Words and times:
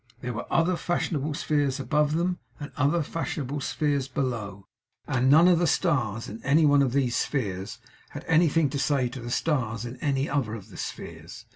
There 0.21 0.33
were 0.33 0.51
other 0.51 0.77
fashionable 0.77 1.35
spheres 1.35 1.79
above 1.79 2.15
them, 2.15 2.39
and 2.59 2.71
other 2.75 3.03
fashionable 3.03 3.61
spheres 3.61 4.07
below, 4.07 4.65
and 5.07 5.29
none 5.29 5.47
of 5.47 5.59
the 5.59 5.67
stars 5.67 6.27
in 6.27 6.43
any 6.43 6.65
one 6.65 6.81
of 6.81 6.91
these 6.93 7.15
spheres 7.15 7.77
had 8.09 8.25
anything 8.27 8.67
to 8.71 8.79
say 8.79 9.09
to 9.09 9.19
the 9.21 9.29
stars 9.29 9.85
in 9.85 9.97
any 9.97 10.27
other 10.27 10.55
of 10.55 10.71
these 10.71 10.81
spheres. 10.81 11.45